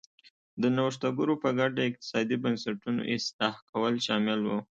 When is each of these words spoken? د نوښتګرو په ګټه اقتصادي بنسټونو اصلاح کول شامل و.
د 0.61 0.63
نوښتګرو 0.75 1.33
په 1.43 1.49
ګټه 1.59 1.81
اقتصادي 1.87 2.37
بنسټونو 2.43 3.01
اصلاح 3.15 3.55
کول 3.71 3.93
شامل 4.05 4.39
و. 4.45 4.51